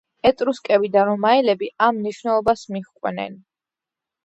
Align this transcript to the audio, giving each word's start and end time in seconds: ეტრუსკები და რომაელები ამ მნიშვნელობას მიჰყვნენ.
ეტრუსკები 0.27 0.89
და 0.95 1.03
რომაელები 1.09 1.69
ამ 1.89 2.01
მნიშვნელობას 2.01 2.65
მიჰყვნენ. 2.79 3.39